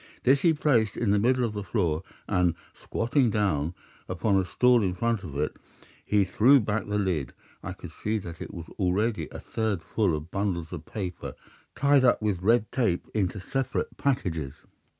This 0.23 0.41
he 0.41 0.51
placed 0.51 0.97
in 0.97 1.11
the 1.11 1.19
middle 1.19 1.43
of 1.43 1.53
the 1.53 1.63
floor 1.63 2.01
and, 2.27 2.55
squatting 2.73 3.29
down 3.29 3.75
upon 4.09 4.35
a 4.35 4.45
stool 4.45 4.81
in 4.81 4.95
front 4.95 5.23
of 5.23 5.37
it, 5.37 5.55
he 6.03 6.23
threw 6.23 6.59
back 6.59 6.87
the 6.87 6.97
lid. 6.97 7.33
I 7.61 7.73
could 7.73 7.91
see 8.03 8.17
that 8.17 8.41
it 8.41 8.51
was 8.51 8.65
already 8.79 9.27
a 9.29 9.37
third 9.37 9.83
full 9.83 10.15
of 10.17 10.31
bundles 10.31 10.73
of 10.73 10.87
paper 10.87 11.35
tied 11.75 12.03
up 12.03 12.19
with 12.19 12.41
red 12.41 12.71
tape 12.71 13.09
into 13.13 13.39
separate 13.39 13.95
packages. 13.97 14.55